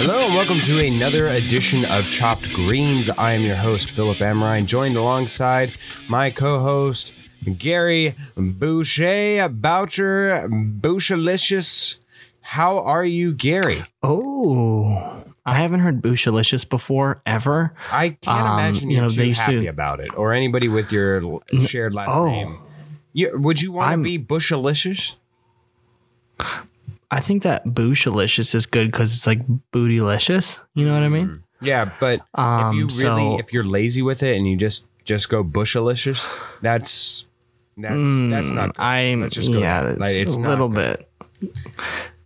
[0.00, 3.10] Hello and welcome to another edition of Chopped Greens.
[3.10, 5.74] I am your host, Philip Amrine, joined alongside
[6.08, 7.14] my co-host,
[7.58, 11.98] Gary Boucher, Boucher, Bouchalicious.
[12.40, 13.82] How are you, Gary?
[14.02, 17.74] Oh, I haven't heard Bouchalicious before ever.
[17.92, 20.32] I can't Um, imagine you you're know, too they used to- happy about it, or
[20.32, 22.24] anybody with your shared last oh.
[22.26, 22.58] name.
[23.12, 25.16] You, would you want to be Bushalicious?
[27.10, 29.40] I think that Bouchalicious is good because it's like
[29.72, 30.58] bootylicious.
[30.74, 31.42] You know what I mean?
[31.60, 34.86] Yeah, but if Um, you really, so- if you're lazy with it and you just
[35.04, 37.26] just go Bushalicious, that's
[37.76, 38.74] that's that's not.
[38.76, 38.82] Good.
[38.82, 41.04] I'm Let's just go yeah, it's, Like, it's a little good.
[41.40, 41.52] bit.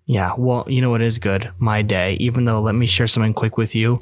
[0.07, 1.51] Yeah, well, you know what is good?
[1.59, 2.15] My day.
[2.21, 4.01] Even though, let me share something quick with you.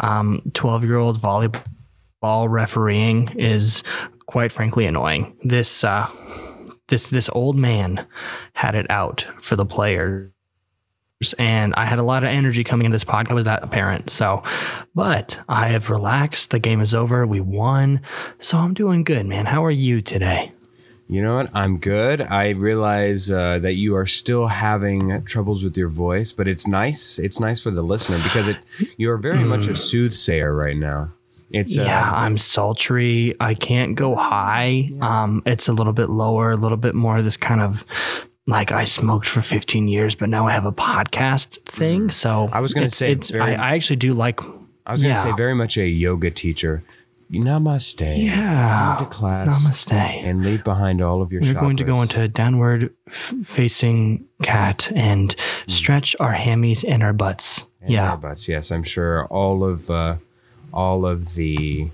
[0.00, 3.82] Um, twelve-year-old volleyball refereeing is
[4.26, 5.36] quite frankly annoying.
[5.44, 6.08] This uh,
[6.88, 8.06] this this old man
[8.54, 10.30] had it out for the players.
[11.38, 13.34] And I had a lot of energy coming into this podcast.
[13.34, 14.10] Was that apparent?
[14.10, 14.42] So,
[14.94, 16.50] but I have relaxed.
[16.50, 17.26] The game is over.
[17.26, 18.02] We won.
[18.38, 19.46] So I'm doing good, man.
[19.46, 20.52] How are you today?
[21.08, 21.50] You know what?
[21.54, 22.20] I'm good.
[22.20, 27.18] I realize uh, that you are still having troubles with your voice, but it's nice.
[27.20, 28.58] It's nice for the listener because it
[28.96, 31.12] you are very much a soothsayer right now.
[31.50, 33.34] It's uh, Yeah, I'm sultry.
[33.40, 34.90] I can't go high.
[35.00, 37.84] Um, it's a little bit lower, a little bit more this kind of
[38.48, 42.10] like I smoked for 15 years, but now I have a podcast thing.
[42.10, 42.52] So Mm.
[42.52, 43.30] I was gonna it's- say it's.
[43.30, 44.40] very- I, I actually do like.
[44.88, 45.24] I was going to yeah.
[45.24, 46.84] say very much a yoga teacher.
[47.32, 48.22] Namaste.
[48.24, 48.96] Yeah.
[48.98, 49.66] Come to class.
[49.66, 49.92] Namaste.
[49.92, 51.42] And leave behind all of your.
[51.42, 52.02] We're going to go chakras.
[52.02, 55.34] into downward f- facing cat and
[55.66, 57.66] stretch our hammies and our butts.
[57.80, 58.10] And yeah.
[58.10, 58.48] our butts.
[58.48, 60.16] Yes, I'm sure all of uh,
[60.76, 61.90] all of the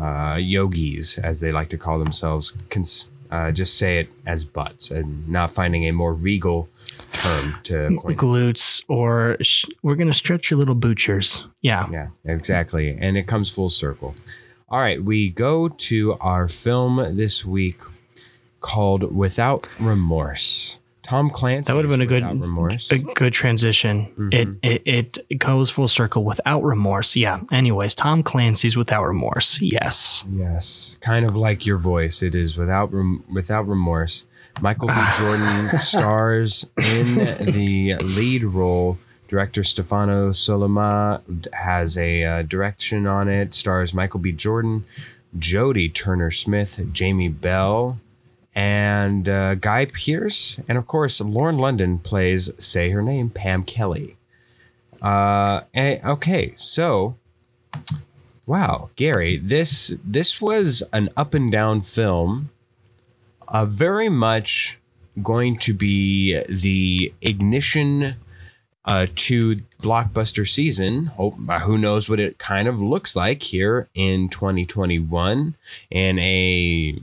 [0.00, 4.90] uh, yogis, as they like to call themselves, cons- uh, just say it as butts
[4.90, 6.68] and not finding a more regal
[7.12, 8.16] term to coin.
[8.16, 11.44] Glutes, or sh- we're going to stretch your little boochers.
[11.60, 11.88] Yeah.
[11.90, 12.96] Yeah, exactly.
[13.00, 14.14] And it comes full circle.
[14.68, 17.80] All right, we go to our film this week
[18.60, 20.78] called Without Remorse.
[21.04, 21.70] Tom Clancy.
[21.70, 22.90] That would have been a good, Remorse.
[22.90, 24.06] a good transition.
[24.18, 24.56] Mm-hmm.
[24.62, 27.14] It, it it goes full circle without remorse.
[27.14, 27.40] Yeah.
[27.52, 29.60] Anyways, Tom Clancy's without remorse.
[29.60, 30.24] Yes.
[30.32, 32.22] Yes, kind of like your voice.
[32.22, 34.24] It is without rem- without remorse.
[34.60, 34.94] Michael B.
[35.18, 37.16] Jordan stars in
[37.52, 38.98] the lead role.
[39.28, 41.20] Director Stefano Sollima
[41.54, 43.52] has a uh, direction on it.
[43.52, 44.30] Stars Michael B.
[44.32, 44.84] Jordan,
[45.36, 47.98] Jodie Turner Smith, Jamie Bell,
[48.54, 54.16] and uh, Guy Pearce, and of course Lauren London plays say her name Pam Kelly.
[55.02, 57.16] Uh, okay, so
[58.46, 62.50] Wow, Gary, this this was an up and down film.
[63.48, 64.78] Uh, very much
[65.22, 68.16] going to be the ignition
[68.84, 71.06] uh, to blockbuster season.
[71.06, 75.56] Hope, uh, who knows what it kind of looks like here in 2021
[75.90, 77.00] in a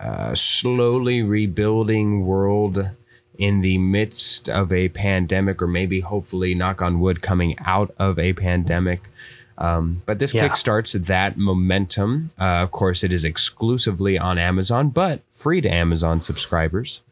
[0.00, 2.90] uh, slowly rebuilding world
[3.38, 8.18] in the midst of a pandemic, or maybe hopefully, knock on wood, coming out of
[8.18, 9.08] a pandemic.
[9.56, 10.48] Um, but this Yeah.
[10.48, 12.30] kickstarts that momentum.
[12.38, 17.02] Uh, of course, it is exclusively on Amazon, but free to Amazon subscribers.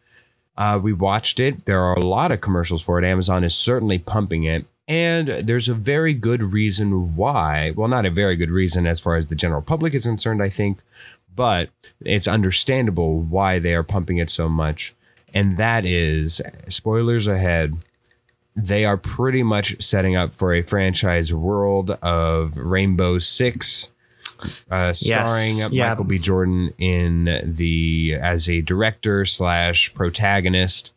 [0.56, 1.66] Uh, we watched it.
[1.66, 3.04] There are a lot of commercials for it.
[3.04, 4.66] Amazon is certainly pumping it.
[4.88, 7.72] And there's a very good reason why.
[7.76, 10.48] Well, not a very good reason as far as the general public is concerned, I
[10.48, 10.78] think,
[11.38, 14.92] but it's understandable why they are pumping it so much.
[15.32, 17.76] And that is, spoilers ahead,
[18.56, 23.92] they are pretty much setting up for a franchise world of Rainbow Six,
[24.68, 25.90] uh, starring Yes, yeah.
[25.90, 26.18] Michael B.
[26.18, 30.92] Jordan in the as a director slash protagonist,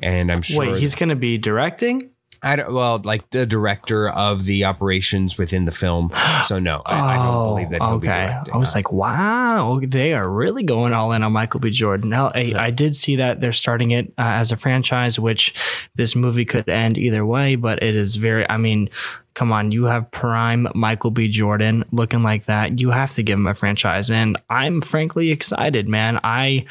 [0.00, 2.11] and I'm sure Wait, he's going to be directing?
[2.44, 6.10] I don't well like the director of the operations within the film.
[6.46, 8.52] So no, I, I don't believe that he'll be directing.
[8.52, 11.70] Oh, I was like, wow, they are really going all in on Michael B.
[11.70, 12.10] Jordan.
[12.10, 15.54] Now, I, I did see that they're starting it uh, as a franchise, which
[15.94, 18.88] this movie could end either way, but it is very, I mean,
[19.34, 21.28] come on, you have prime Michael B.
[21.28, 22.80] Jordan looking like that.
[22.80, 24.10] You have to give him a franchise.
[24.10, 26.18] And I'm frankly excited, man.
[26.24, 26.66] I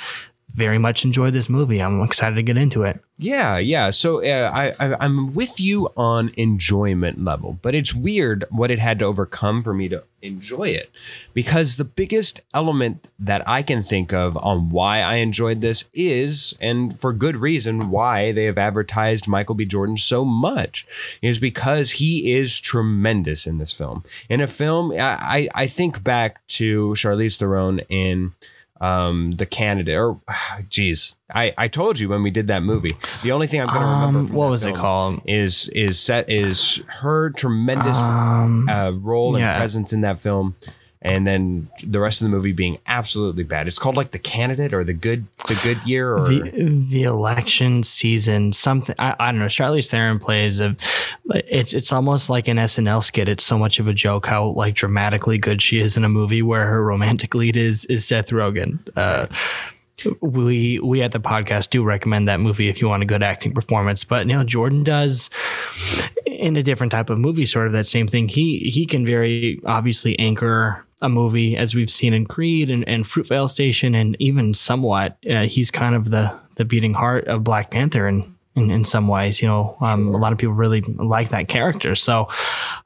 [0.53, 1.81] very much enjoyed this movie.
[1.81, 3.01] I'm excited to get into it.
[3.17, 3.91] Yeah, yeah.
[3.91, 8.79] So uh, I, I I'm with you on enjoyment level, but it's weird what it
[8.79, 10.91] had to overcome for me to enjoy it,
[11.33, 16.55] because the biggest element that I can think of on why I enjoyed this is,
[16.59, 19.65] and for good reason, why they have advertised Michael B.
[19.65, 20.87] Jordan so much,
[21.21, 24.03] is because he is tremendous in this film.
[24.29, 28.33] In a film, I I think back to Charlize Theron in
[28.81, 30.19] um, the candidate or
[30.69, 32.91] geez, I, I told you when we did that movie.
[33.23, 35.21] The only thing I'm going to remember Um, from what was it called?
[35.25, 40.55] is is set is her tremendous Um, uh, role and presence in that film,
[41.03, 43.67] and then the rest of the movie being absolutely bad.
[43.67, 46.51] It's called like the candidate or the good the good year or the
[46.89, 49.47] the election season something I, I don't know.
[49.47, 50.75] Charlize Theron plays a
[51.29, 53.27] it's it's almost like an SNL skit.
[53.27, 56.43] It's so much of a joke how like dramatically good she is in a movie
[56.43, 58.79] where her romantic lead is is Seth Rogen.
[58.95, 59.27] Uh
[60.19, 63.53] we we at the podcast do recommend that movie if you want a good acting
[63.53, 65.29] performance but you know Jordan does
[66.25, 68.27] in a different type of movie sort of that same thing.
[68.27, 73.05] He he can very obviously anchor a movie as we've seen in Creed and, and
[73.05, 77.71] Fruitvale Station and even somewhat uh, he's kind of the the beating heart of Black
[77.71, 81.29] Panther in in, in some ways you know um, a lot of people really like
[81.29, 81.95] that character.
[81.95, 82.29] So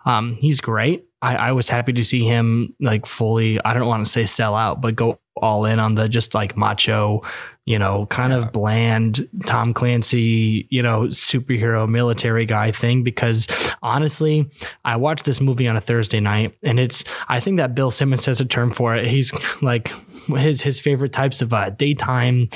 [0.05, 1.05] um, he's great.
[1.21, 4.55] I, I was happy to see him like fully I don't want to say sell
[4.55, 7.21] out but go all in on the just like macho
[7.65, 13.47] you know kind of bland Tom Clancy you know superhero military guy thing because
[13.81, 14.49] honestly
[14.83, 18.25] I watched this movie on a Thursday night and it's I think that Bill Simmons
[18.25, 19.07] has a term for it.
[19.07, 19.91] He's like
[20.27, 22.49] his his favorite types of uh, daytime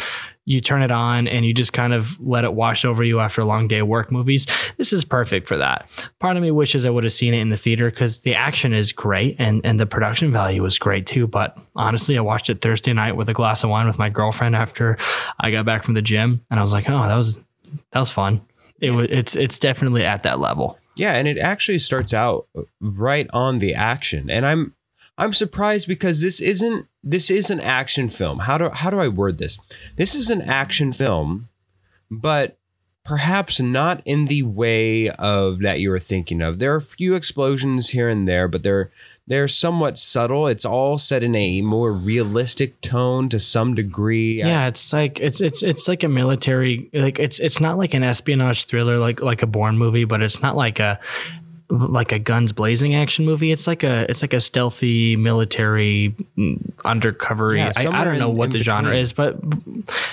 [0.50, 3.40] you turn it on and you just kind of let it wash over you after
[3.40, 4.48] a long day of work movies.
[4.78, 5.88] This is perfect for that.
[6.18, 8.74] Part of me wishes I would have seen it in the theater because the action
[8.74, 11.28] is great and, and the production value is great too.
[11.28, 14.56] But honestly, I watched it Thursday night with a glass of wine with my girlfriend
[14.56, 14.98] after
[15.40, 17.46] I got back from the gym and I was like, oh, that was
[17.92, 18.42] that was fun.
[18.82, 20.80] It was it's it's definitely at that level.
[20.96, 22.48] Yeah, and it actually starts out
[22.82, 24.32] right on the action.
[24.32, 24.74] And I'm
[25.20, 28.40] I'm surprised because this isn't this is an action film.
[28.40, 29.58] How do how do I word this?
[29.98, 31.50] This is an action film,
[32.10, 32.58] but
[33.04, 36.60] perhaps not in the way of that you were thinking of.
[36.60, 38.92] There are a few explosions here and there, but they're
[39.30, 40.48] they're somewhat subtle.
[40.48, 44.40] It's all set in a more realistic tone to some degree.
[44.40, 48.04] Yeah, it's like it's it's it's like a military like it's it's not like an
[48.04, 51.00] espionage thriller like like a Bourne movie, but it's not like a
[51.70, 53.52] like a guns blazing action movie.
[53.52, 57.56] It's like a it's like a stealthy military mm, undercover.
[57.56, 59.38] Yeah, I, I don't know in- what in the genre is, but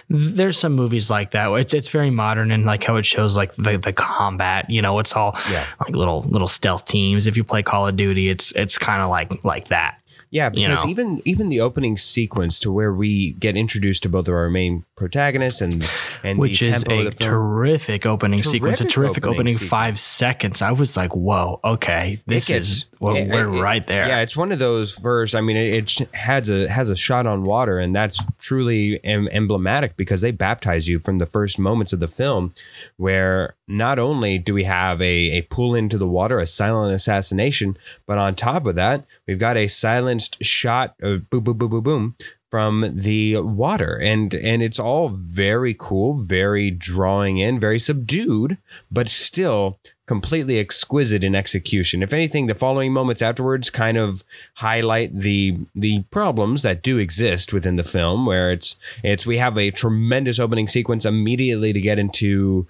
[0.09, 1.51] there's some movies like that.
[1.55, 4.69] It's it's very modern and like how it shows like the the combat.
[4.71, 5.67] You know, it's all Yeah.
[5.81, 7.27] like little little stealth teams.
[7.27, 10.01] If you play Call of Duty, it's it's kind of like like that.
[10.31, 10.91] Yeah, you because know.
[10.91, 14.85] even even the opening sequence to where we get introduced to both of our main
[14.97, 15.89] protagonists and
[16.25, 17.31] and which the is a of the film.
[17.31, 20.63] terrific opening sequence, a Terrific terrific opening opening, five seconds.
[20.63, 24.21] I was like, "Whoa, okay, this gets- is well, it- we're it- right there." Yeah,
[24.21, 25.35] it's one of those first.
[25.35, 29.29] I mean, it, it has a has a shot on water, and that's truly em-
[29.31, 32.55] emblematic because they baptize you from the first moments of the film,
[32.97, 37.77] where not only do we have a a pull into the water, a silent assassination,
[38.07, 41.83] but on top of that, we've got a silenced shot of boom, boom, boom, boom,
[41.83, 42.15] boom
[42.51, 43.97] from the water.
[43.97, 48.59] And and it's all very cool very drawing in very subdued
[48.91, 52.03] but still completely exquisite in execution.
[52.03, 54.23] If anything the following moments afterwards kind of
[54.55, 59.59] highlight the the problems that do exist within the film where it's it's we have
[59.59, 62.67] a tremendous opening sequence immediately to get into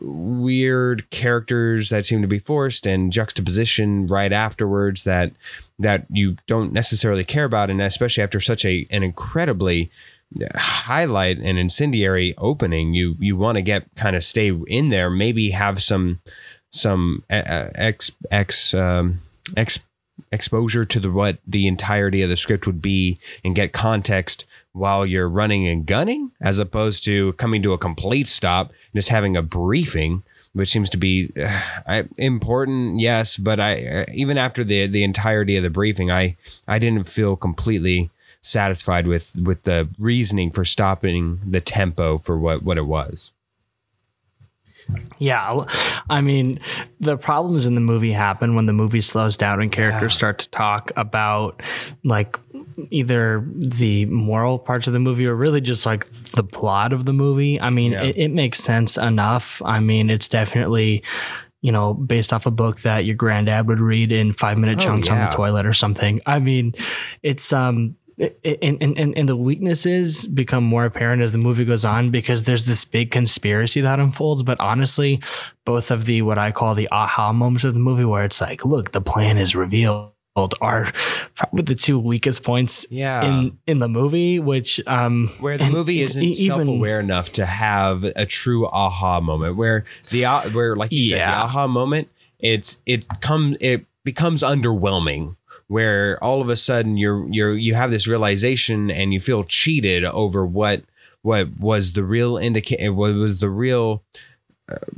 [0.00, 5.32] weird characters that seem to be forced and juxtaposition right afterwards that
[5.78, 7.70] that you don't necessarily care about.
[7.70, 9.90] And especially after such a an incredibly
[10.54, 15.50] highlight and incendiary opening you you want to get kind of stay in there maybe
[15.50, 16.20] have some
[16.72, 19.20] some uh, uh, ex ex um
[19.56, 19.80] ex
[20.32, 24.46] exposure to the what the entirety of the script would be and get context
[24.76, 29.08] while you're running and gunning as opposed to coming to a complete stop and just
[29.08, 31.30] having a briefing which seems to be
[31.86, 36.36] uh, important yes but i uh, even after the the entirety of the briefing i
[36.68, 38.10] i didn't feel completely
[38.46, 43.32] satisfied with with the reasoning for stopping the tempo for what what it was.
[45.18, 45.64] Yeah,
[46.08, 46.60] I mean,
[47.00, 50.48] the problems in the movie happen when the movie slows down and characters start to
[50.50, 51.60] talk about
[52.04, 52.38] like
[52.90, 57.12] either the moral parts of the movie or really just like the plot of the
[57.12, 57.60] movie.
[57.60, 58.02] I mean, Yeah.
[58.04, 59.62] it, it makes sense enough.
[59.64, 61.02] I mean, it's definitely
[61.62, 64.82] you know based off a book that your granddad would read in five minute Oh,
[64.84, 66.20] chunks on the toilet or something.
[66.26, 66.74] I mean,
[67.22, 67.96] it's um.
[68.18, 72.44] And, and, and, and the weaknesses become more apparent as the movie goes on because
[72.44, 74.42] there's this big conspiracy that unfolds.
[74.42, 75.20] But honestly,
[75.66, 78.64] both of the what I call the aha moments of the movie, where it's like,
[78.64, 80.12] look, the plan is revealed,
[80.60, 80.92] are
[81.34, 83.24] probably the two weakest points Yeah.
[83.24, 84.38] in in the movie.
[84.38, 89.56] Which um, where the movie isn't even- self-aware enough to have a true aha moment
[89.56, 94.42] where the ah- where like you said the aha moment it's it comes it becomes
[94.42, 95.36] underwhelming
[95.68, 100.04] where all of a sudden you're you're you have this realization and you feel cheated
[100.04, 100.82] over what
[101.22, 104.20] what was the real indicator what was the real uh,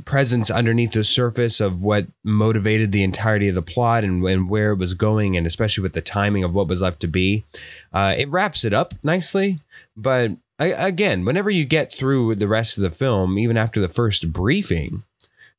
[0.03, 4.71] presence underneath the surface of what motivated the entirety of the plot and, and where
[4.71, 7.45] it was going and especially with the timing of what was left to be
[7.93, 9.59] uh, it wraps it up nicely.
[9.95, 13.89] But I, again whenever you get through the rest of the film even after the
[13.89, 15.03] first briefing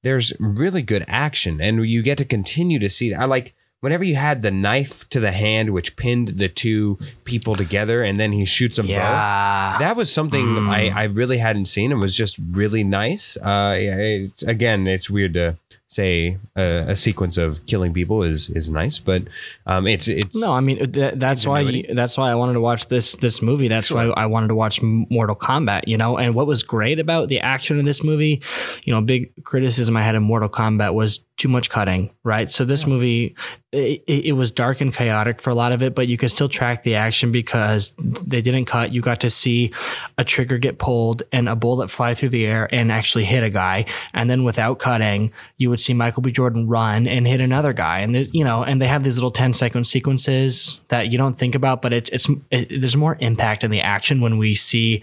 [0.03, 4.15] there's really good action and you get to continue to see i like whenever you
[4.17, 8.45] had the knife to the hand which pinned the two people together and then he
[8.45, 10.71] shoots them both that was something Mm.
[10.71, 11.93] I, I really hadn't seen.
[11.93, 13.37] It was just really nice.
[13.37, 15.57] Uh, yeah, it's, again, it's weird to
[15.91, 19.25] say a, a sequence of killing people is is nice, but
[19.67, 21.93] um, it's it's No, I mean th- that's why Ingenuity.
[21.95, 23.67] that's why I wanted to watch this this movie.
[23.67, 25.89] That's why I wanted to watch Mortal Kombat.
[25.89, 28.41] You know, and what was great about the action in this movie,
[28.85, 32.11] you know, big criticism I had in Mortal Kombat was too much cutting.
[32.23, 33.35] Right, so this movie
[33.73, 36.31] it, it it was dark and chaotic for a lot of it, but you could
[36.31, 37.95] still track the action because
[38.29, 38.93] they didn't cut.
[38.93, 39.73] You got to see
[40.19, 43.51] a trigger get pulled and a bullet fly through the air and actually hit a
[43.51, 46.31] guy, and then without cutting, you would see Michael B.
[46.31, 49.31] Jordan run and hit another guy, and the, you know, and they have these little
[49.31, 53.65] 10 second sequences that you don't think about, but it's it's it, there's more impact
[53.65, 55.03] in the action when we see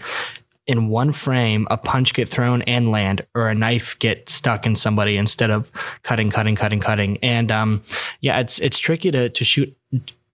[0.68, 4.76] in one frame a punch get thrown and land or a knife get stuck in
[4.76, 7.82] somebody instead of cutting cutting cutting cutting and um
[8.20, 9.74] yeah it's it's tricky to to shoot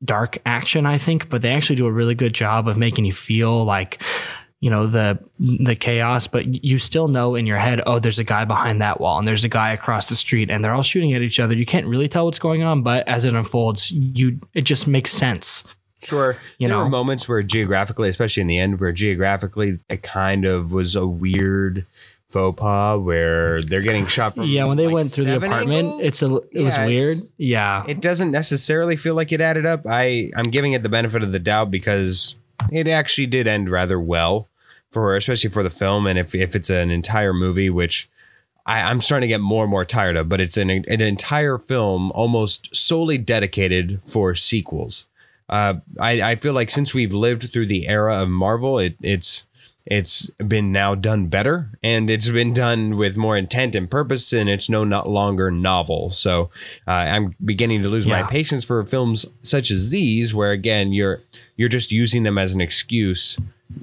[0.04, 3.12] dark action i think but they actually do a really good job of making you
[3.12, 4.02] feel like
[4.64, 8.24] you know the the chaos but you still know in your head oh there's a
[8.24, 11.12] guy behind that wall and there's a guy across the street and they're all shooting
[11.12, 14.40] at each other you can't really tell what's going on but as it unfolds you
[14.54, 15.64] it just makes sense
[16.02, 16.36] Sure.
[16.58, 16.84] You there know?
[16.84, 21.06] were moments where geographically, especially in the end, where geographically it kind of was a
[21.06, 21.86] weird
[22.28, 24.44] faux pas where they're getting shot from.
[24.44, 26.02] yeah when they like, went through the apartment angles?
[26.02, 29.86] it's a it was weird yeah It doesn't necessarily feel like it added up.
[29.88, 32.36] I I'm giving it the benefit of the doubt because
[32.70, 34.48] it actually did end rather well
[34.94, 38.08] for especially for the film and if if it's an entire movie which
[38.66, 41.58] I, I'm starting to get more and more tired of, but it's an an entire
[41.58, 45.06] film almost solely dedicated for sequels.
[45.48, 49.46] Uh, I, I feel like since we've lived through the era of Marvel, it, it's
[49.86, 54.48] it's been now done better, and it's been done with more intent and purpose, and
[54.48, 56.08] it's no not longer novel.
[56.10, 56.48] So
[56.88, 61.20] uh, I'm beginning to lose my patience for films such as these, where again you're
[61.56, 63.38] you're just using them as an excuse.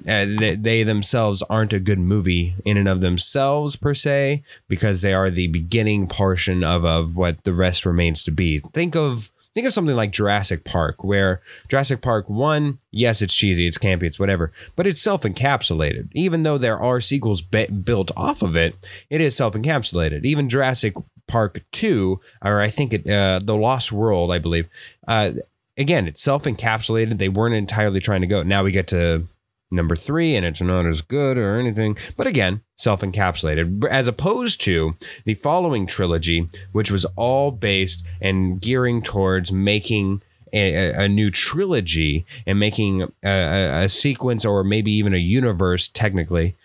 [0.08, 5.02] Uh, they, they themselves aren't a good movie in and of themselves per se because
[5.02, 8.60] they are the beginning portion of, of what the rest remains to be.
[8.74, 13.68] Think of think of something like Jurassic Park, where Jurassic Park one, yes, it's cheesy,
[13.68, 16.08] it's campy, it's whatever, but it's self-encapsulated.
[16.14, 20.24] Even though there are sequels be- built off of it, it is self-encapsulated.
[20.24, 20.96] Even Jurassic
[21.28, 24.70] Park two, or I think it, uh, the Lost World, I believe.
[25.08, 25.32] Uh,
[25.78, 27.18] again, it's self-encapsulated.
[27.18, 28.42] They weren't entirely trying to go.
[28.44, 29.28] Now we get to
[29.72, 31.98] number three, and it's not as good or anything.
[32.18, 38.60] But again, self encapsulated, as opposed to the following trilogy, which was all based and
[38.62, 40.22] gearing towards making.
[40.54, 46.58] A, a- new trilogy and making a, a, sequence or maybe even a universe technically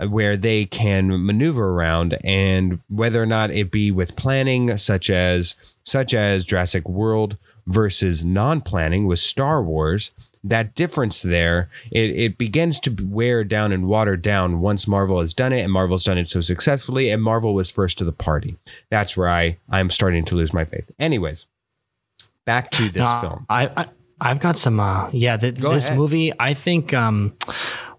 [0.00, 5.10] uh, where they can maneuver around and whether or not it be with planning such
[5.10, 10.12] as such as Jurassic World versus non-planning with Star Wars
[10.44, 15.32] that difference there it, it begins to wear down and water down once Marvel has
[15.34, 18.56] done it and Marvel's done it so successfully and Marvel was first to the party
[18.90, 21.46] that's where I I'm starting to lose my faith anyways
[22.44, 23.86] back to this No, film I, I
[24.20, 24.78] I've got some.
[24.78, 25.98] Uh, yeah, th- this ahead.
[25.98, 26.32] movie.
[26.38, 26.94] I think.
[26.94, 27.34] Um,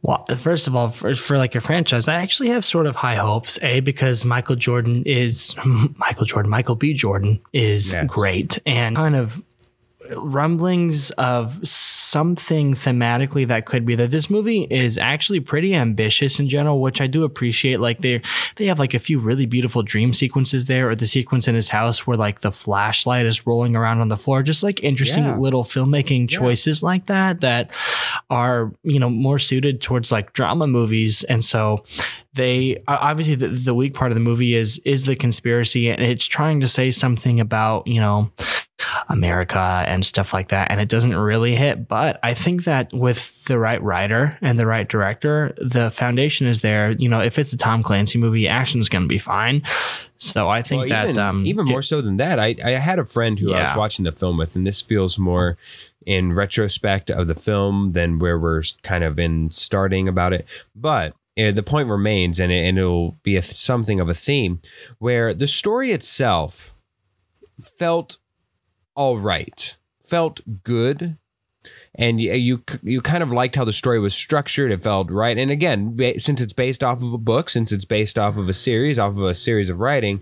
[0.02, 3.16] well, first of all, for, for like a franchise, I actually have sort of high
[3.16, 3.60] hopes.
[3.62, 5.54] A because Michael Jordan is
[5.98, 6.50] Michael Jordan.
[6.50, 6.94] Michael B.
[6.94, 8.06] Jordan is Yes.
[8.08, 9.42] great and kind of
[10.18, 16.48] rumblings of something thematically that could be that this movie is actually pretty ambitious in
[16.48, 17.80] general, which I do appreciate.
[17.80, 18.22] Like they
[18.58, 21.70] they have like a few really beautiful dream sequences there, or the sequence in his
[21.70, 24.44] house where like the flashlight is rolling around on the floor.
[24.44, 25.38] Just like interesting Yeah.
[25.38, 27.72] little filmmaking choices like that that
[28.30, 31.84] are you know more suited towards like drama movies, and so
[32.36, 36.26] they obviously the, the weak part of the movie is is the conspiracy and it's
[36.28, 38.32] trying to say something about you know
[39.10, 40.70] America and stuff like that.
[40.72, 41.88] And it doesn't really hit.
[41.88, 46.62] But I think that with the right writer and the right director, the foundation is
[46.62, 46.92] there.
[46.92, 49.62] You know, if it's a Tom Clancy movie, action is going to be fine.
[50.18, 52.72] So I think Well, that even, um, even it- more so than that, I, I
[52.72, 55.58] had a friend who I was watching the film with, and this feels more
[56.06, 60.46] in retrospect of the film than where we're kind of in starting about it.
[60.76, 64.62] But Uh, the point remains, and, it, and it'll be a, something of a theme
[65.00, 66.74] where the story itself
[67.62, 68.18] felt
[68.96, 71.18] all right felt good
[71.96, 75.38] and you, you you kind of liked how the story was structured it felt right
[75.38, 78.54] and again since it's based off of a book since it's based off of a
[78.54, 80.22] series off of a series of writing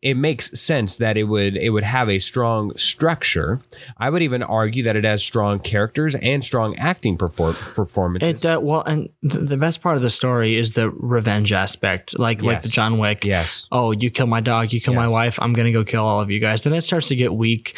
[0.00, 3.60] it makes sense that it would it would have a strong structure.
[3.96, 8.44] I would even argue that it has strong characters and strong acting perform- performances.
[8.44, 12.16] It uh, well, and th- the best part of the story is the revenge aspect,
[12.18, 13.24] like like the John Wick.
[13.24, 13.66] yes.
[13.72, 15.38] Oh, you kill my dog, you kill my wife.
[15.42, 16.62] I'm gonna go kill all of you guys.
[16.62, 17.76] Then it starts to get weak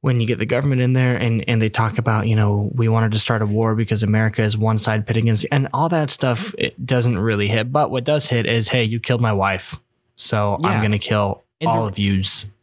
[0.00, 2.88] when you get the government in there, and and they talk about you know we
[2.88, 6.10] wanted to start a war because America is one side pitting against, and all that
[6.10, 6.54] stuff.
[6.56, 9.78] It doesn't really hit, but what does hit is hey, you killed my wife,
[10.16, 10.68] so Yeah.
[10.68, 12.54] I'm gonna kill And all the- of yous.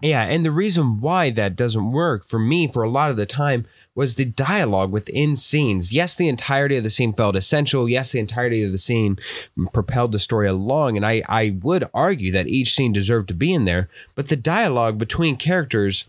[0.00, 3.26] Yeah, and the reason why that doesn't work for me for a lot of the
[3.26, 5.92] time was the dialogue within scenes.
[5.92, 7.88] Yes, the entirety of the scene felt essential.
[7.88, 9.18] Yes, the entirety of the scene
[9.72, 13.52] propelled the story along, and I I would argue that each scene deserved to be
[13.52, 13.88] in there.
[14.14, 16.08] But the dialogue between characters,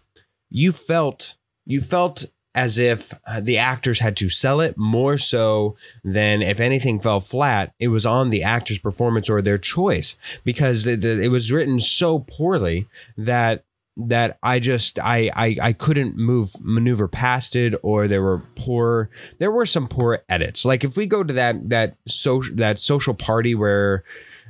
[0.50, 1.36] you felt
[1.66, 2.25] you felt
[2.56, 7.20] as if uh, the actors had to sell it more so than if anything fell
[7.20, 12.20] flat, it was on the actor's performance or their choice because it, was written so
[12.20, 13.66] poorly that
[13.98, 19.10] that I just I, I I couldn't move maneuver past it or there were poor
[19.40, 20.66] there were some poor edits.
[20.66, 24.04] Like if we go to that that social that social party where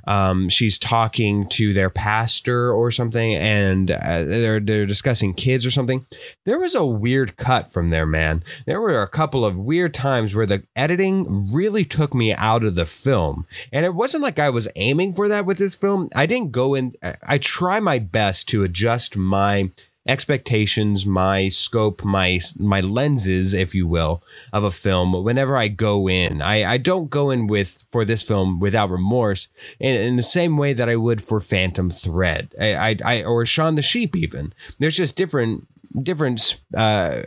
[0.08, 5.72] um, she's talking to their pastor or something and uh, they're they're discussing kids or
[5.72, 6.06] something.
[6.46, 8.44] There was a weird cut from there man.
[8.66, 12.76] There were a couple of weird times where the editing really took me out of
[12.76, 13.46] the film.
[13.72, 16.10] And it wasn't like I was aiming for that with this film.
[16.16, 19.72] I didn't go in I- I try my best to adjust my
[20.08, 24.22] expectations my scope my my lenses if you will
[24.54, 28.22] of a film whenever i go in i i don't go in with for this
[28.22, 29.48] film without remorse
[29.80, 33.46] in, in the same way that i would for phantom thread i i, I or
[33.46, 35.68] Shaun the sheep even there's just different
[36.04, 37.22] different uh,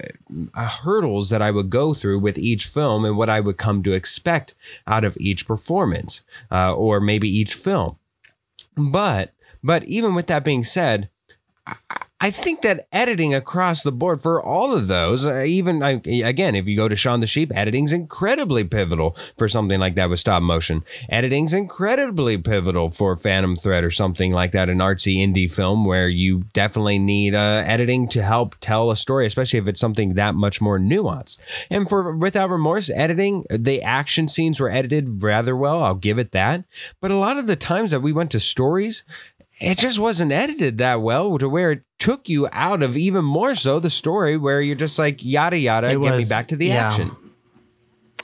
[0.55, 3.93] hurdles that I would go through with each film and what I would come to
[3.93, 4.55] expect
[4.87, 7.97] out of each performance uh, or maybe each film.
[8.77, 9.33] But
[9.63, 11.09] but even with that being said,
[11.67, 11.77] I-
[12.21, 16.67] I think that editing across the board for all of those, uh, even again, if
[16.67, 20.43] you go to Shaun the Sheep, editing's incredibly pivotal for something like that with stop
[20.43, 20.85] motion.
[21.09, 26.09] Editing's incredibly pivotal for Phantom Thread or something like that, an artsy indie film where
[26.09, 30.35] you definitely need uh, editing to help tell a story, especially if it's something that
[30.35, 31.39] much more nuanced.
[31.71, 35.85] And for Without Remorse, editing, the action scenes were edited rather well.
[35.85, 36.65] I'll give it that.
[37.01, 39.05] But a lot of the times that we went to stories,
[39.61, 43.55] it just wasn't edited that well to where it took you out of even more
[43.55, 46.67] so the story where you're just like yada yada It get me back to the
[46.67, 46.87] yeah.
[46.87, 47.17] action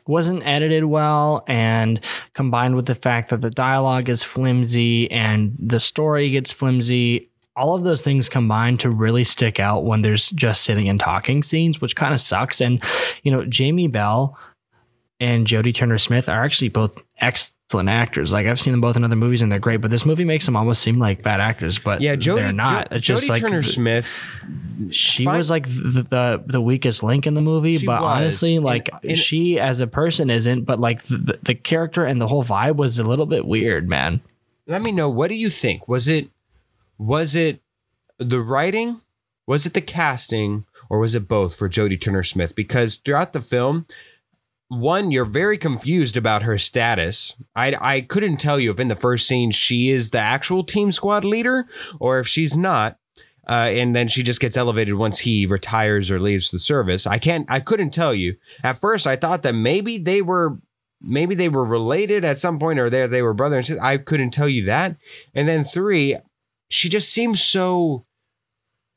[0.06, 1.98] wasn't edited well and
[2.34, 7.74] combined with the fact that the dialogue is flimsy and the story gets flimsy all
[7.74, 11.80] of those things combine to really stick out when there's just sitting and talking scenes
[11.80, 12.82] which kind of sucks and
[13.22, 14.38] you know Jamie Bell
[15.20, 18.33] and Jodie Turner Smith are actually both excellent actors.
[18.33, 20.44] Like I've seen them both in other movies and they're great but this movie makes
[20.46, 22.90] them almost seem like bad actors but yeah Jodie, they're not.
[22.90, 24.09] Jo- it's just Jodie like Turner Smith
[24.90, 25.37] she Fine.
[25.38, 28.16] was like the, the the weakest link in the movie She but was.
[28.16, 32.20] honestly And- like and- she as a person isn't but like the, the character and
[32.20, 34.20] the whole vibe was a little bit weird man.
[34.66, 35.87] Let me know what do you think?
[35.88, 36.29] Was it
[36.98, 37.61] was it
[38.18, 39.00] the writing?
[39.46, 40.64] Was it the casting?
[40.90, 42.55] Or was it both for Jodie Turner Smith?
[42.55, 43.87] Because throughout the film
[44.68, 47.37] one you're very confused about her status.
[47.55, 50.90] I, I couldn't tell you if in the first scene she is the actual team
[50.90, 51.66] squad leader
[52.00, 52.98] or if she's not
[53.48, 57.07] uh, and then she just gets elevated once he retires or leaves the service.
[57.07, 58.37] I can't i couldn't tell you.
[58.62, 60.59] At first i thought that maybe they were
[61.00, 63.83] maybe they were related at some point or they, they were brother and sister.
[63.83, 64.96] I couldn't tell you that.
[65.35, 66.16] And then three
[66.70, 68.07] she just seems so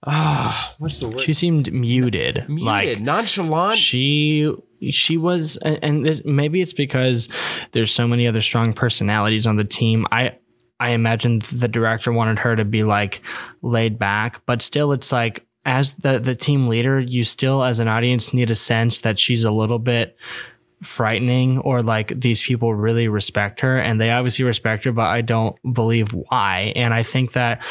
[0.05, 1.19] ah what's the word?
[1.19, 3.77] She seemed muted, muted like nonchalant.
[3.77, 4.55] she
[4.91, 7.29] she was and this, maybe it's because
[7.71, 10.05] there's so many other strong personalities on the team.
[10.11, 10.37] I
[10.79, 13.21] i imagine the director wanted her to be like
[13.61, 17.87] laid back but still it's like as the the team leader you still as an
[17.87, 20.15] audience need a sense that she's a little bit
[20.83, 25.21] frightening or like these people really respect her and they obviously respect her but i
[25.21, 26.71] don't believe why.
[26.75, 27.65] And i think that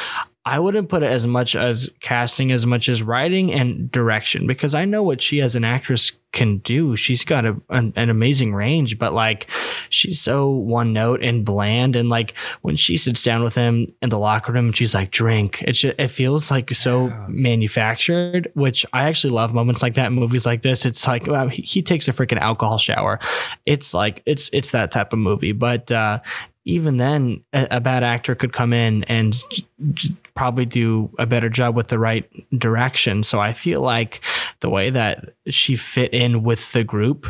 [0.46, 4.76] I wouldn't put it as much as casting as much as writing and direction because
[4.76, 6.94] I know what she as an actress can do.
[6.94, 9.50] She's got a, an, an amazing range, but like
[9.90, 11.96] she's so one note and bland.
[11.96, 15.10] And like when she sits down with him in the locker room and she's like,
[15.10, 20.12] drink, it, it feels like so manufactured, which I actually love moments like that in
[20.12, 20.86] movies like this.
[20.86, 23.18] It's like, wow, he, he takes a freaking alcohol shower.
[23.64, 25.52] It's like, it's, it's that type of movie.
[25.52, 26.20] But, uh,
[26.66, 31.24] even then, a, a bad actor could come in and j- j- probably do a
[31.24, 33.22] better job with the right direction.
[33.22, 34.22] So I feel like
[34.60, 37.26] the way that she fit in with the group,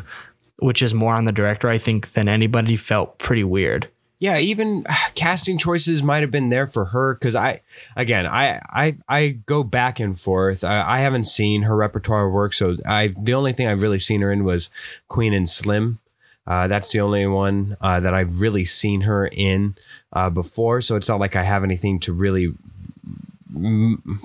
[0.59, 3.88] which is more on the director, I think, than anybody felt pretty weird.
[4.18, 7.61] yeah even uh, casting choices might have been there for her because i
[7.96, 12.55] again i i i go back and forth I, I haven't seen her repertoire work
[12.55, 14.70] so i the only thing i've really seen her in was
[15.09, 15.99] queen and slim
[16.46, 19.76] uh, that's the only one uh, that I've really seen her in
[20.12, 22.52] uh, before, so it's not like I have anything to really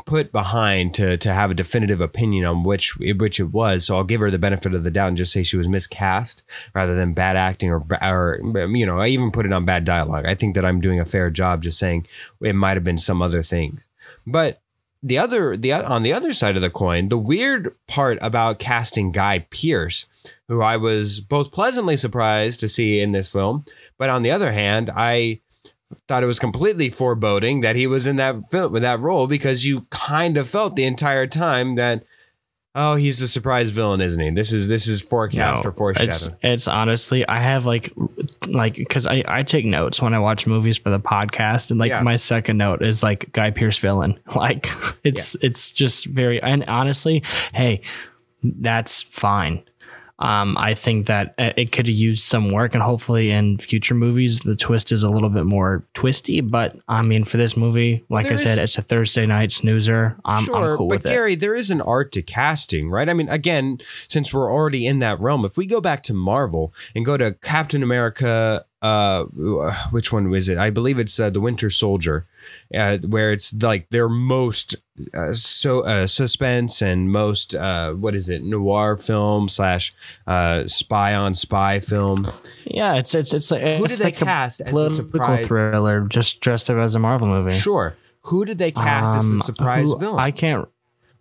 [0.05, 3.86] put behind to to have a definitive opinion on which which it was.
[3.86, 6.43] So I'll give her the benefit of the doubt and just say she was miscast
[6.73, 8.39] rather than bad acting or or
[8.73, 10.25] you know I even put it on bad dialogue.
[10.25, 12.07] I think that I'm doing a fair job just saying
[12.41, 13.88] it might have been some other things,
[14.25, 14.62] but.
[15.03, 19.11] The other, the on the other side of the coin, the weird part about casting
[19.11, 20.05] Guy Pearce,
[20.47, 23.65] who I was both pleasantly surprised to see in this film,
[23.97, 25.41] but on the other hand, I
[26.07, 29.65] thought it was completely foreboding that he was in that film with that role because
[29.65, 32.03] you kind of felt the entire time that
[32.73, 36.29] oh he's the surprise villain isn't he this is this is forecast or foreshadow It's
[36.41, 37.93] it's honestly I have like
[38.47, 41.89] like because I I take notes when I watch movies for the podcast and like
[41.89, 42.01] Yeah.
[42.01, 44.69] my second note is like Guy Pearce villain like
[45.03, 47.81] it's it's just very and honestly hey
[48.43, 49.63] that's fine.
[50.21, 53.95] Um, I think that uh, it could have used some work, and hopefully in future
[53.95, 56.41] movies the twist is a little bit more twisty.
[56.41, 60.17] But I mean, for this movie, like I said, is- it's a Thursday night snoozer.
[60.23, 61.10] I'm, sure, I'm cool but with it.
[61.10, 63.10] Gary, there is an art to casting, right?
[63.10, 66.73] I mean, again, since we're already in that realm, if we go back to Marvel
[66.95, 69.23] and go to Captain America, uh,
[69.91, 70.57] which one was it?
[70.57, 72.25] I believe it's uh, the Winter Soldier,
[72.75, 74.75] uh, where it's like their most
[75.13, 79.93] uh, so uh, suspense and most uh, what is it noir film slash
[80.27, 82.31] uh, spy on spy film.
[82.65, 85.03] Yeah, it's it's it's like Who it's did they like a cast as the political
[85.03, 85.45] surprise?
[85.47, 87.53] thriller, just dressed up as a Marvel movie.
[87.55, 87.95] Sure.
[88.25, 90.19] Who did they cast as the Um, surprise who- villain?
[90.19, 90.67] I can't.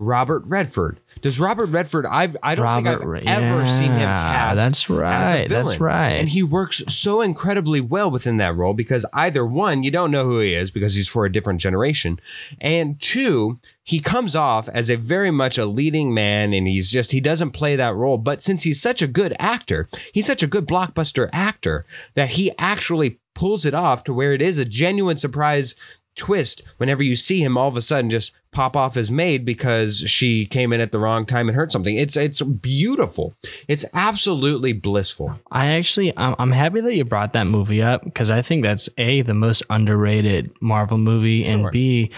[0.00, 0.98] Robert Redford.
[1.20, 2.06] Does Robert Redford?
[2.06, 4.56] I've I don't Robert, think I've ever seen him cast.
[4.56, 5.48] That's as a right.
[5.48, 6.12] That's right.
[6.12, 10.24] And he works so incredibly well within that role because either one, you don't know
[10.24, 12.18] who he is because he's for a different generation,
[12.62, 17.12] and two, he comes off as a very much a leading man, and he's just
[17.12, 18.16] he doesn't play that role.
[18.16, 21.84] But since he's such a good actor, he's such a good blockbuster actor
[22.14, 25.74] that he actually pulls it off to where it is a genuine surprise
[26.20, 30.00] twist whenever you see him all of a sudden just pop off as maid because
[30.00, 31.96] she came in at the wrong time and heard something.
[31.96, 33.32] It's it's beautiful.
[33.68, 35.38] It's absolutely blissful.
[35.50, 38.88] I actually, I'm, I'm happy that you brought that movie up because I think that's
[38.98, 41.52] a the most underrated Marvel movie, Sure.
[41.54, 42.10] and b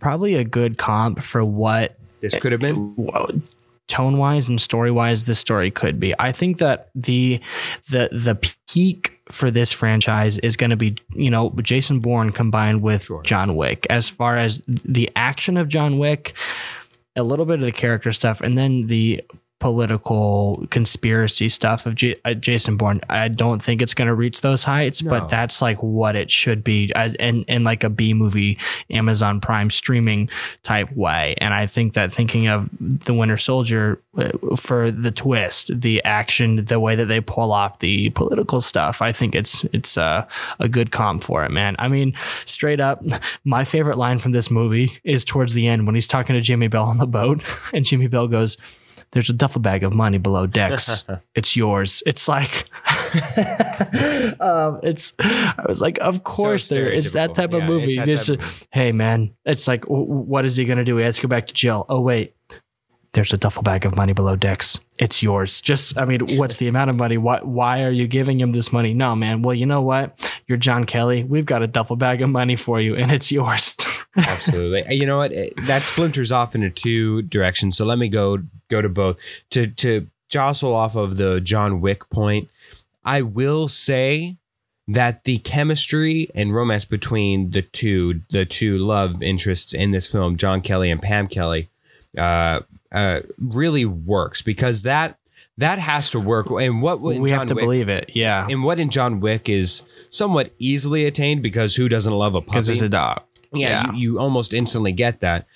[0.00, 3.42] probably a good comp for what This could have been
[3.86, 6.14] tone wise and story wise this story could be.
[6.18, 7.40] I think that the
[7.90, 8.34] the the
[8.68, 13.22] peak for this franchise is going to be you know Jason Bourne combined with Sure.
[13.22, 13.86] John Wick.
[13.90, 16.34] As far as the action of John Wick,
[17.16, 19.22] a little bit of the character stuff, and then the
[19.60, 23.00] political conspiracy stuff of J- uh, Jason Bourne.
[23.08, 25.10] I don't think it's going to reach those heights, No.
[25.10, 28.58] but that's like what it should be as in, in like a B movie
[28.90, 30.28] Amazon Prime streaming
[30.62, 31.34] type way.
[31.38, 36.64] And I think that thinking of the Winter Soldier uh, for the twist, the action,
[36.66, 40.26] the way that they pull off the political stuff, I think it's it's uh,
[40.60, 41.74] a good comp for it, man.
[41.78, 42.14] I mean,
[42.44, 43.02] straight up,
[43.44, 46.68] my favorite line from this movie is towards the end when he's talking to Jimmy
[46.68, 48.56] Bell on the boat, and Jimmy Bell goes.
[49.14, 51.04] There's a duffel bag of money below decks.
[51.34, 52.02] it's yours.
[52.04, 52.68] It's like,
[54.40, 55.14] um, it's.
[55.20, 56.88] I was like, of course there.
[56.88, 57.96] It's that type of movie.
[57.96, 58.66] it's that type a- of movie.
[58.72, 60.96] hey man, it's like, what is he gonna do?
[60.96, 61.86] He has to go back to jail.
[61.88, 62.34] Oh wait,
[63.14, 64.78] there's a duffel bag of money below decks.
[64.98, 65.60] It's yours.
[65.60, 67.16] Just, I mean, what's the amount of money?
[67.16, 68.92] Why, why are you giving him this money?
[68.92, 69.42] No, man.
[69.42, 70.18] Well, you know what?
[70.46, 71.24] You're John Kelly.
[71.24, 73.76] We've got a duffel bag of money for you, and it's yours.
[74.16, 74.94] Absolutely.
[74.94, 75.32] You know what?
[75.66, 77.76] That splinters off into two directions.
[77.76, 79.18] So let me go go to both.
[79.50, 82.48] To to jostle off of the John Wick point,
[83.04, 84.36] I will say
[84.86, 90.36] that the chemistry and romance between the two the two love interests in this film,
[90.36, 91.70] John Kelly and Pam Kelly,
[92.16, 92.60] uh,
[92.94, 95.18] uh, really works because that
[95.58, 96.48] that has to work.
[96.50, 98.10] And what we John have to Wick, believe it.
[98.14, 102.40] Yeah, and what in John Wick is somewhat easily attained because who doesn't love a
[102.40, 102.50] puppy?
[102.52, 103.22] because it's a dog.
[103.52, 105.46] yeah, You, you almost instantly get that.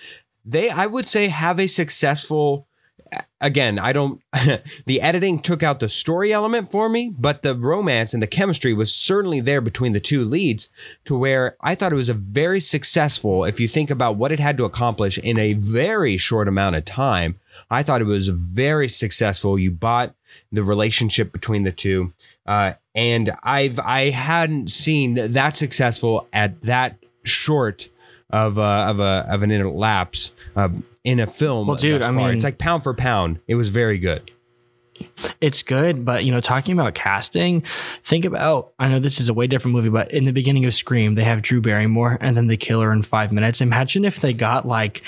[0.44, 2.67] They, I would say, have a successful
[3.40, 4.20] again, I don't.
[4.86, 8.74] the editing took out the story element for me, but the romance and the chemistry
[8.74, 10.68] was certainly there between the two leads,
[11.04, 13.44] to where I thought it was a very successful.
[13.44, 16.84] If you think about what it had to accomplish in a very short amount of
[16.84, 17.38] time,
[17.70, 19.58] I thought it was very successful.
[19.58, 20.14] You bought
[20.52, 22.12] the relationship between the two,
[22.46, 27.88] uh, and I've I hadn't seen that successful at that short
[28.30, 30.68] of uh, of a of an lapse uh,
[31.04, 31.66] in a film.
[31.66, 33.40] Well, dude, I mean- it's like pound for pound.
[33.46, 34.30] It was very good.
[35.40, 37.60] It's good, but you know, talking about casting,
[38.02, 40.74] think about I know this is a way different movie, but in the beginning of
[40.74, 43.60] Scream, they have Drew Barrymore and then they kill her in five minutes.
[43.60, 45.02] Imagine if they got like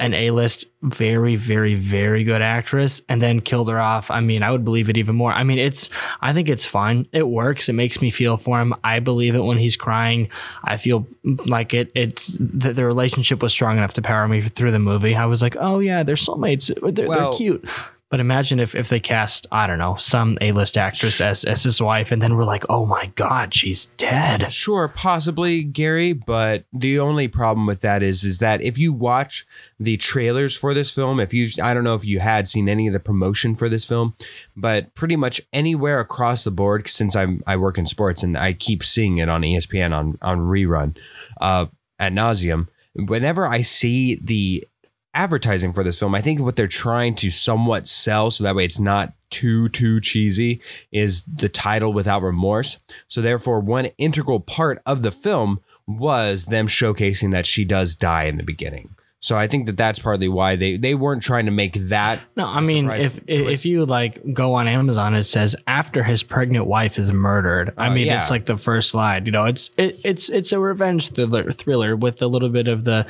[0.00, 4.10] an A-list, very, very, very good actress and then killed her off.
[4.10, 5.32] I mean, I would believe it even more.
[5.32, 7.06] I mean, it's I think it's fine.
[7.12, 7.68] It works.
[7.68, 8.74] It makes me feel for him.
[8.82, 10.28] I believe it when he's crying.
[10.64, 11.06] I feel
[11.46, 15.14] like it it's the, the relationship was strong enough to power me through the movie.
[15.14, 16.74] I was like, oh yeah, they're soulmates.
[16.94, 17.68] They're, they're cute.
[18.10, 21.62] But imagine if, if they cast, I don't know, some A list actress as, as
[21.62, 24.52] his wife, and then we're like, oh my God, she's dead.
[24.52, 29.46] Sure, possibly Gary, but the only problem with that is is that if you watch
[29.78, 32.88] the trailers for this film, if you I don't know if you had seen any
[32.88, 34.14] of the promotion for this film,
[34.56, 38.54] but pretty much anywhere across the board since I'm I work in sports and I
[38.54, 40.96] keep seeing it on ESPN on on rerun
[41.40, 41.66] uh
[42.00, 44.66] at nauseum, whenever I see the
[45.14, 48.64] advertising for this film, I think what they're trying to somewhat sell so that way
[48.64, 50.60] it's not too too cheesy
[50.92, 52.78] is the title without remorse.
[53.08, 58.24] So therefore one integral part of the film was them showcasing that she does die
[58.24, 58.94] in the beginning.
[59.22, 62.46] So I think that that's partly why they they weren't trying to make that No,
[62.46, 66.98] I mean, if if you like go on Amazon, it says after his pregnant wife
[66.98, 67.74] is murdered.
[67.76, 68.18] I Oh, mean, yeah.
[68.18, 69.26] it's like the first slide.
[69.26, 72.84] You know, it's it, it's it's a revenge thriller thriller with a little bit of
[72.84, 73.06] the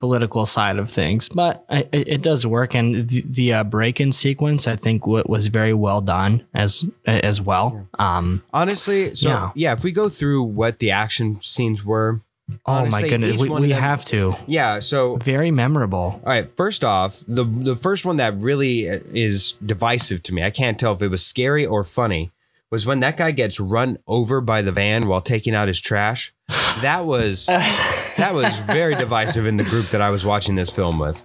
[0.00, 2.74] political side of things, but it, it does work.
[2.74, 7.40] And the, the uh, break-in sequence, I think, wa- was very well done as as
[7.40, 7.88] well.
[7.98, 9.14] Um, honestly.
[9.14, 9.50] So Yeah.
[9.54, 9.72] yeah.
[9.72, 12.20] if we go through what the action scenes were,
[12.66, 14.34] oh my goodness, we, we have to.
[14.46, 14.78] yeah.
[14.78, 16.20] So Very memorable.
[16.22, 16.48] All right.
[16.56, 20.78] First off, the the first one that really uh, is divisive to me, I can't
[20.78, 22.32] tell if it was scary or funny,
[22.70, 26.34] was when that guy gets run over by the van while taking out his trash.
[26.82, 30.98] That was that was very divisive in the group that I was watching this film
[30.98, 31.24] with.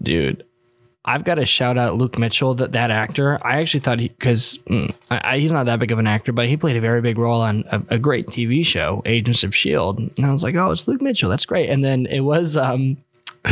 [0.00, 0.44] dude.
[1.04, 3.38] I've got to shout out Luke Mitchell, that that actor.
[3.44, 4.58] I actually thought he because
[5.32, 7.64] he's not that big of an actor, but he played a very big role on
[7.72, 9.98] a, a great TV show, Agents of Shield.
[9.98, 11.28] And I was like, oh, it's Luke Mitchell.
[11.28, 11.68] That's great.
[11.70, 12.98] And then it was um,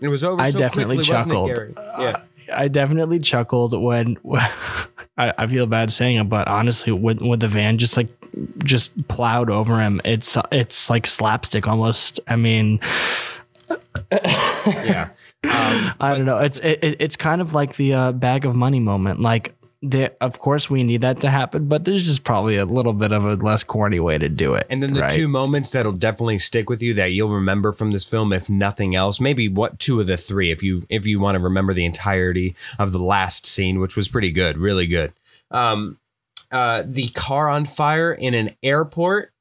[0.00, 1.50] It was over I so definitely quickly, chuckled.
[1.50, 1.74] it, Gary?
[2.00, 2.22] Yeah.
[2.52, 4.16] I definitely chuckled when
[5.16, 8.08] I, I feel bad saying it, but honestly, when when the van just like
[8.64, 12.20] just plowed over him, it's it's like slapstick almost.
[12.26, 12.80] I mean,
[14.66, 15.10] Yeah.
[15.44, 15.50] Um,
[16.00, 16.38] I don't know.
[16.38, 19.20] It's it, it- it's kind of like the uh, bag of money moment.
[19.20, 22.92] Like, the, of course, we need that to happen, but there's just probably a little
[22.92, 24.66] bit of a less corny way to do it.
[24.68, 25.10] And then the right?
[25.10, 28.96] two moments that'll definitely stick with you that you'll remember from this film, if nothing
[28.96, 31.84] else, maybe what two of the three, if you if you want to remember the
[31.84, 35.12] entirety of the last scene, which was pretty good, really good.
[35.52, 35.98] Um,
[36.50, 39.32] uh, the car on fire in an airport.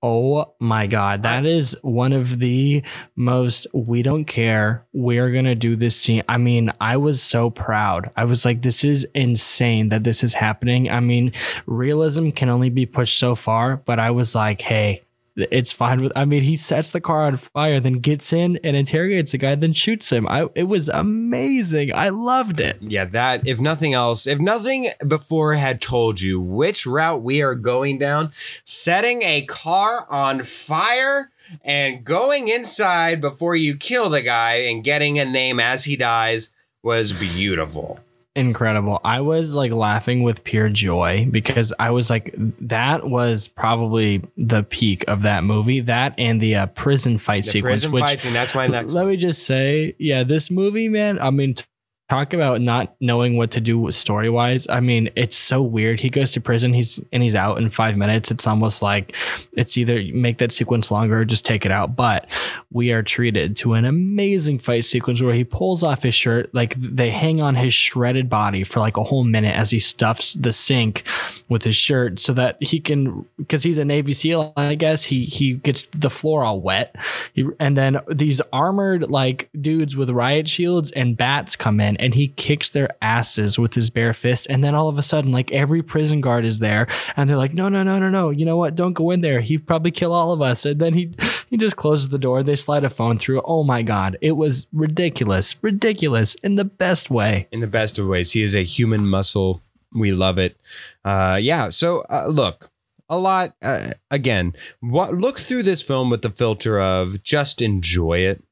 [0.00, 2.82] Oh my god, that is one of the
[3.16, 4.86] most we don't care.
[4.92, 6.22] We're going to do this scene.
[6.28, 8.10] I mean, I was so proud.
[8.16, 10.88] I was like this is insane that this is happening.
[10.88, 11.32] I mean,
[11.66, 15.02] realism can only be pushed so far, but I was like, "Hey,
[15.50, 18.76] it's fine with I mean, he sets the car on fire, then gets in and
[18.76, 20.26] interrogates the guy, then shoots him.
[20.28, 21.94] I it was amazing.
[21.94, 22.78] I loved it.
[22.80, 27.54] Yeah, that if nothing else, if nothing before had told you which route we are
[27.54, 28.32] going down,
[28.64, 31.30] setting a car on fire
[31.64, 36.52] and going inside before you kill the guy and getting a name as he dies
[36.82, 38.00] was beautiful.
[38.38, 39.00] Incredible.
[39.04, 44.62] I was like laughing with pure joy because I was like, that was probably the
[44.62, 45.80] peak of that movie.
[45.80, 48.92] That and the uh, prison fight The sequence, prison which fights, and that's my next.
[48.92, 51.18] let me just say, yeah, this movie, man.
[51.18, 51.64] I mean, t-
[52.08, 54.66] talk about not knowing what to do story wise.
[54.68, 56.00] I mean, it's so weird.
[56.00, 58.30] He goes to prison, he's and he's out in five minutes.
[58.30, 59.14] It's almost like
[59.52, 61.96] it's either make that sequence longer or just take it out.
[61.96, 62.30] But
[62.72, 66.74] we are treated to an amazing fight sequence where he pulls off his shirt, like
[66.76, 70.52] they hang on his shredded body for like a whole minute as he stuffs the
[70.52, 71.04] sink
[71.48, 75.26] with his shirt so that he can because he's a Navy SEAL, I guess he
[75.26, 76.96] he gets the floor all wet.
[77.34, 82.14] He, and then these armored like dudes with riot shields and bats come in and
[82.14, 84.46] he kicks their asses with his bare fist.
[84.48, 87.54] And then all of a sudden, like every prison guard is there and they're like,
[87.54, 88.30] no, no, no, no, no.
[88.30, 88.74] You know what?
[88.74, 89.40] Don't go in there.
[89.40, 90.64] He'd probably kill all of us.
[90.64, 91.12] And then he
[91.48, 92.42] he just closes the door.
[92.42, 93.42] They slide a phone through.
[93.44, 97.48] Oh my god, it was ridiculous, ridiculous in the best way.
[97.52, 98.32] in the best of ways.
[98.32, 99.62] He is a human muscle.
[99.92, 100.56] We love it.
[101.04, 101.70] Uh, yeah.
[101.70, 102.70] So uh, look,
[103.08, 103.54] a lot.
[103.62, 108.42] Uh, again, what, look through this film with the filter of just enjoy it.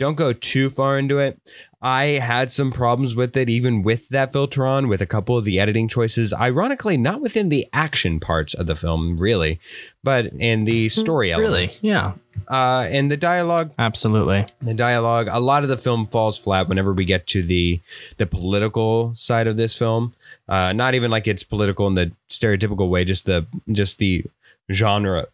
[0.00, 1.38] Don't go too far into it.
[1.82, 5.44] I had some problems with it, even with that filter on, with a couple of
[5.44, 6.32] the editing choices.
[6.32, 9.60] Ironically, not within the action parts of the film, really,
[10.02, 11.80] but in the story elements.
[11.82, 12.12] Yeah,
[12.48, 14.46] Uh, and the dialogue absolutely.
[14.62, 17.80] the dialogue a lot of the film falls flat whenever we get to the
[18.16, 20.14] the political side of this film
[20.48, 24.24] uh not even like it's political in the stereotypical way just the just the
[24.72, 25.26] genre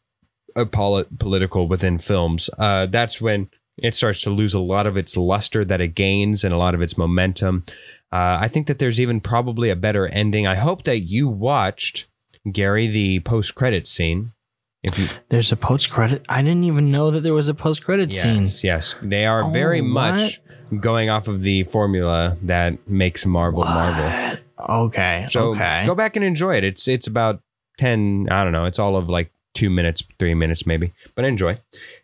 [0.57, 4.97] of poli- political within films uh that's when it starts to lose a lot of
[4.97, 7.65] its luster that it gains and a lot of its momentum
[8.13, 12.07] uh i think that there's even probably a better ending i hope that you watched
[12.51, 14.33] gary the post-credit scene
[14.83, 16.25] if you There's a post credit.
[16.29, 18.43] I didn't even know that there was a post credit scene.
[18.43, 18.95] Yes, yes.
[19.03, 19.89] They are Oh, very what?
[19.89, 20.41] much
[20.79, 24.39] going off of the formula that makes Marvel Marvel.
[24.69, 25.27] Okay.
[25.29, 25.83] So okay.
[25.85, 26.63] go back and enjoy it.
[26.63, 27.41] It's it's about
[27.79, 31.59] 10, I don't know, it's all of like 2 minutes, 3 minutes maybe, but enjoy.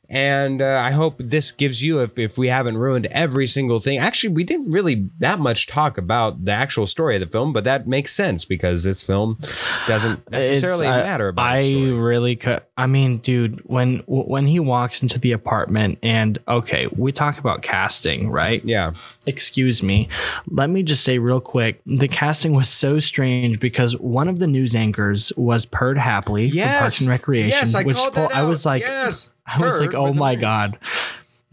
[0.09, 3.99] And uh, I hope this gives you, if, if we haven't ruined every single thing.
[3.99, 7.65] Actually, we didn't really that much talk about the actual story of the film, but
[7.65, 9.39] that makes sense because this film
[9.87, 11.93] doesn't necessarily uh, matter about I the story.
[11.93, 12.63] really could.
[12.77, 17.63] I mean, dude, when when he walks into the apartment, and okay, we talk about
[17.63, 18.63] casting, right?
[18.67, 18.93] Yeah.
[19.27, 20.09] Excuse me.
[20.49, 24.47] Let me just say real quick, the casting was so strange because one of the
[24.47, 28.43] news anchors was Perd Hapley from Parks and Recreation, Yes, I which called that I
[28.43, 28.71] was out.
[28.71, 29.31] like, yes.
[29.47, 30.79] I was like, oh my god.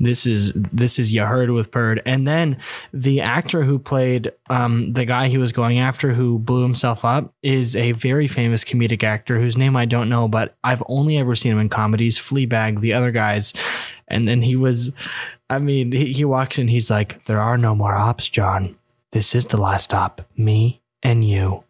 [0.01, 2.57] This is this is you heard with Bird, and then
[2.93, 7.33] the actor who played um, the guy he was going after, who blew himself up,
[7.43, 11.35] is a very famous comedic actor whose name I don't know, but I've only ever
[11.35, 12.17] seen him in comedies.
[12.17, 13.53] Fleabag, the other guys,
[14.07, 14.93] and then he was,
[15.49, 18.77] I mean, he, he walks in, he's like, "There are no more ops, John.
[19.11, 20.21] This is the last op.
[20.37, 21.65] Me and you."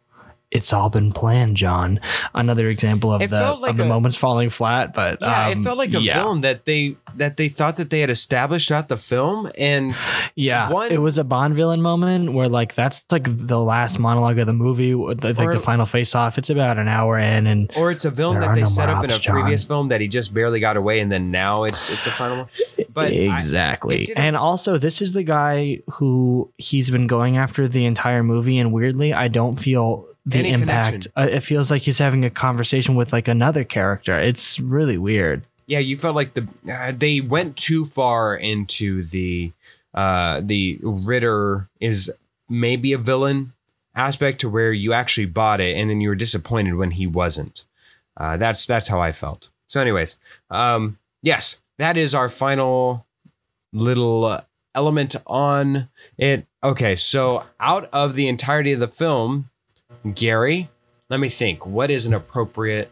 [0.51, 1.99] It's all been planned, John.
[2.33, 5.51] Another example of It the like of the a- moments falling flat, but Yeah, um,
[5.51, 6.15] it felt like a yeah.
[6.23, 9.93] villain that they that they thought that they had established throughout the film, and
[10.35, 14.39] Yeah, One- it was a Bond villain moment where like that's like the last monologue
[14.39, 16.39] of the movie, like Or- the final face off.
[16.39, 19.03] It's about an hour in, and or it's a villain that they no set up
[19.03, 19.35] in a John.
[19.35, 22.37] previous film that he just barely got away, and then now it's it's the final
[22.37, 22.47] one.
[22.91, 24.05] But exactly.
[24.05, 28.57] didn't- and also, this is the guy who he's been going after the entire movie,
[28.57, 31.07] and weirdly, I don't feel the Any impact.
[31.17, 34.19] Uh, it feels like he's having a conversation with like another character.
[34.19, 35.43] It's really weird.
[35.67, 39.51] yeah, you felt like the uh, they went too far into the
[39.93, 42.11] uh the Ritter is
[42.47, 43.53] maybe a villain
[43.95, 47.65] aspect to where you actually bought it, and then you were disappointed when he wasn't.
[48.17, 49.49] Uh, that's that's how I felt.
[49.67, 50.17] So, anyways,
[50.49, 53.05] um, yes, that is our final
[53.73, 54.41] little uh,
[54.75, 56.45] element on it.
[56.63, 59.48] Okay, so out of the entirety of the film,
[60.13, 60.69] Gary,
[61.09, 61.65] let me think.
[61.65, 62.91] What is an appropriate?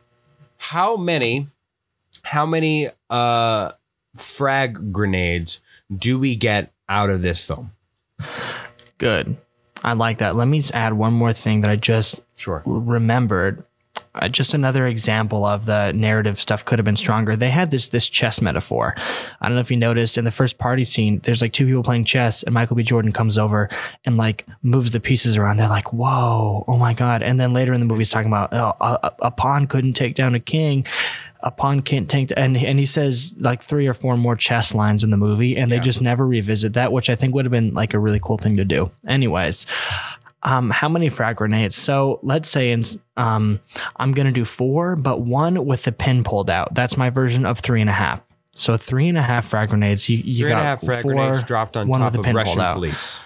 [0.58, 1.48] How many?
[2.24, 3.72] How many uh
[4.16, 5.60] frag grenades
[5.96, 7.72] do we get out of this film?
[8.98, 9.38] Good.
[9.84, 10.36] I like that.
[10.36, 12.64] Let me just add one more thing that I just Sure.
[12.66, 13.64] remembered
[14.22, 17.36] uh, just another example of the narrative stuff could have been stronger.
[17.36, 18.96] They had this this chess metaphor.
[19.42, 21.84] I don't know if you noticed in the first party scene, there's like two people
[21.84, 22.84] playing chess, and Michael B.
[22.84, 23.70] Jordan comes over
[24.06, 25.58] and like moves the pieces around.
[25.58, 28.54] They're like, "Whoa, oh my god!" And then later in the movie, he's talking about,
[28.54, 30.86] "Oh, a, a pawn couldn't take down a king."
[31.42, 35.04] A pawn can't take, and and he says like three or four more chess lines
[35.04, 37.76] in the movie, and they just never revisit that, which I think would have been
[37.76, 38.90] like a really cool thing to do.
[39.08, 39.68] Anyways,
[40.48, 41.76] um, how many frag grenades?
[41.76, 42.84] So let's say in,
[43.18, 43.60] um,
[43.98, 46.74] I'm gonna do four, but one with the pin pulled out.
[46.74, 48.22] That's my version of three and a half.
[48.56, 50.10] So three and a half frag grenades.
[50.10, 52.20] You, you Three got and a half frag four, grenades dropped on one top with
[52.20, 53.20] of the pin Russian police.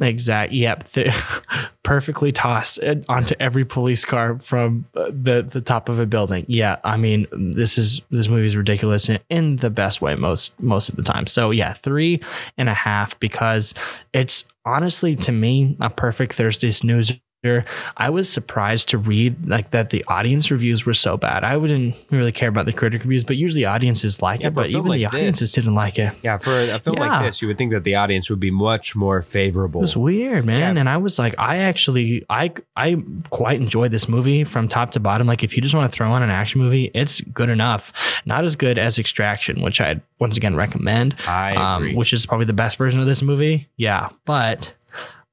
[0.00, 0.52] Exact.
[0.52, 0.88] Yep.
[1.82, 6.44] Perfectly tossed onto every police car from uh, the the top of a building.
[6.46, 6.76] Yeah.
[6.84, 10.88] I mean, this is this movie is ridiculous in, in the best way most most
[10.88, 11.26] of the time.
[11.26, 12.20] So yeah, three
[12.56, 13.74] and a half because
[14.12, 17.14] it's honestly to me a perfect Thursday snoozer.
[17.42, 21.42] I was surprised to read like that the audience reviews were so bad.
[21.42, 24.54] I wouldn't really care about the critic reviews, but usually audiences like Yeah, it.
[24.54, 26.12] But even the audiences this- didn't like it.
[26.22, 27.06] Yeah, for a, film Yeah.
[27.06, 29.80] like this, you would think that the audience would be much more favorable.
[29.80, 30.74] It was weird, man.
[30.76, 30.80] Yeah.
[30.80, 32.96] And I was like, I actually, I, I
[33.30, 35.26] quite enjoyed this movie from top to bottom.
[35.26, 37.92] Like, if you just want to throw on an action movie, it's good enough.
[38.26, 42.44] Not as good as Extraction, which I'd once again recommend, I um, which is probably
[42.46, 43.68] the best version of this movie.
[43.78, 44.74] Yeah, but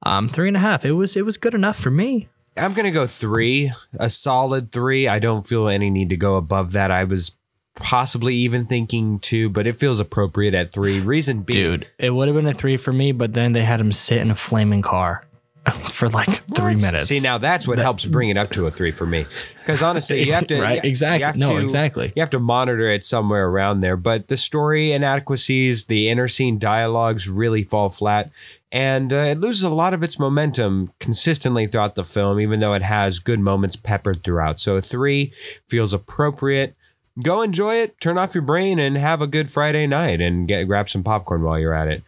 [0.02, 0.84] um, three and a half.
[0.84, 2.28] It was, it was good enough for me.
[2.56, 5.06] I'm gonna go three, a solid three.
[5.06, 6.90] I don't feel any need to go above that.
[6.90, 7.36] I was
[7.76, 10.98] possibly even thinking two, but it feels appropriate at three.
[10.98, 13.80] Reason being, Dude, it would have been a three for me, but then they had
[13.80, 15.24] him sit in a flaming car
[15.92, 17.06] for like three minutes.
[17.06, 19.26] See, now that's what helps bring it up to a three for me.
[19.60, 21.18] Because honestly, you have to Right, you- exactly.
[21.20, 22.12] you have No, to- exactly.
[22.16, 23.96] You have to monitor it somewhere around there.
[23.96, 28.30] But the story inadequacies, the inner scene dialogues really fall flat,
[28.70, 32.74] and uh, it loses a lot of its momentum consistently throughout the film, even though
[32.74, 34.60] it has good moments peppered throughout.
[34.60, 35.32] So a three
[35.68, 36.74] feels appropriate.
[37.22, 37.98] Go enjoy it.
[38.00, 41.42] Turn off your brain and have a good Friday night, and get grab some popcorn
[41.42, 42.02] while you're at it.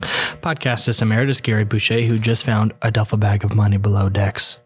[0.00, 4.58] For Podcastist Emeritus Gary Boucher, who just found a duffel bag of money below decks.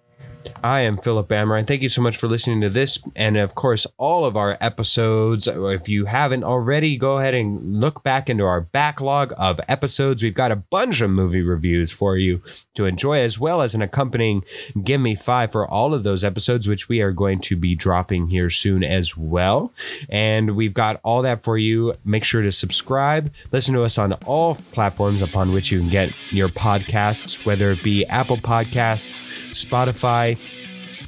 [0.62, 1.66] I am Philip Amrine.
[1.66, 5.46] Thank you so much for listening to this and, of course, all of our episodes.
[5.46, 10.22] Uh, if you haven't already, go ahead and look back into our backlog of episodes.
[10.22, 12.42] We've got a bunch of movie reviews for you
[12.74, 14.44] to enjoy, as well as an accompanying
[14.82, 18.28] Give Me Five for all of those episodes, which we are going to be dropping
[18.28, 19.72] here soon as well.
[20.08, 21.94] And we've got all that for you.
[22.04, 23.32] Make sure to subscribe.
[23.52, 27.82] Listen to us on all platforms upon which you can get your podcasts, whether it
[27.82, 29.20] be Apple Podcasts,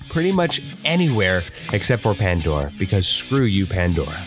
[0.08, 4.26] Pretty much anywhere except for Pandora, because screw you, Pandora.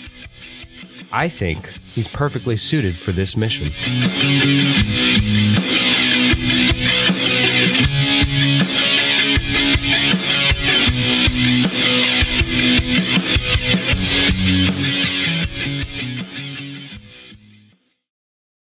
[1.12, 3.70] I think he's perfectly suited for this mission.